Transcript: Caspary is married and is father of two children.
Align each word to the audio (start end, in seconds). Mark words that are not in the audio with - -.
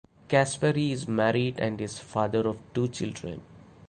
Caspary 0.29 0.89
is 0.91 1.07
married 1.07 1.59
and 1.59 1.79
is 1.79 1.99
father 1.99 2.47
of 2.47 2.57
two 2.73 2.87
children. 2.87 3.39